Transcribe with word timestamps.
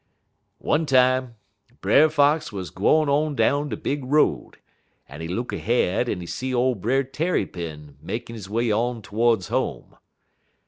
"One 0.57 0.87
time 0.87 1.35
Brer 1.79 2.09
Fox 2.09 2.51
wuz 2.51 2.71
gwine 2.73 3.07
on 3.07 3.35
down 3.35 3.69
de 3.69 3.77
big 3.77 4.03
road, 4.03 4.57
en 5.07 5.21
he 5.21 5.27
look 5.27 5.53
ahead 5.53 6.09
en 6.09 6.21
he 6.21 6.25
see 6.25 6.55
ole 6.55 6.73
Brer 6.73 7.03
Tarrypin 7.03 7.97
makin' 8.01 8.35
he 8.35 8.49
way 8.49 8.71
on 8.71 9.03
todes 9.03 9.49
home. 9.49 9.95